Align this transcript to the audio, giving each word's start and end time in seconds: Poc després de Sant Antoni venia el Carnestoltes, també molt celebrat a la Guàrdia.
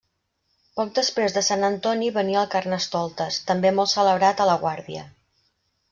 Poc 0.79 0.93
després 0.99 1.35
de 1.35 1.43
Sant 1.49 1.67
Antoni 1.67 2.09
venia 2.17 2.41
el 2.43 2.49
Carnestoltes, 2.55 3.39
també 3.51 3.73
molt 3.81 3.93
celebrat 3.95 4.43
a 4.43 4.49
la 4.53 4.57
Guàrdia. 4.65 5.05